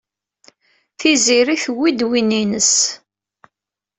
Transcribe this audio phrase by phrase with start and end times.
[0.99, 2.73] Tiziri tuwey-d win-nnes.